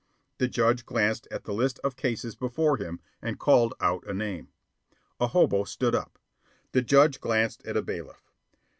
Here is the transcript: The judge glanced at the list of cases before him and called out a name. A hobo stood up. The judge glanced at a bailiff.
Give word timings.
The 0.39 0.47
judge 0.47 0.83
glanced 0.87 1.27
at 1.29 1.43
the 1.43 1.53
list 1.53 1.77
of 1.83 1.95
cases 1.95 2.35
before 2.35 2.77
him 2.77 3.01
and 3.21 3.37
called 3.37 3.75
out 3.79 4.03
a 4.07 4.15
name. 4.15 4.47
A 5.19 5.27
hobo 5.27 5.63
stood 5.63 5.93
up. 5.93 6.17
The 6.71 6.81
judge 6.81 7.21
glanced 7.21 7.63
at 7.67 7.77
a 7.77 7.83
bailiff. 7.83 8.31